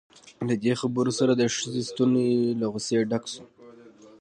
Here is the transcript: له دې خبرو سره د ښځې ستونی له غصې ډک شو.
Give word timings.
له 0.47 0.55
دې 0.63 0.73
خبرو 0.81 1.11
سره 1.19 1.31
د 1.35 1.41
ښځې 1.55 1.81
ستونی 1.89 2.27
له 2.59 2.65
غصې 2.73 2.97
ډک 3.09 3.23
شو. 3.31 3.43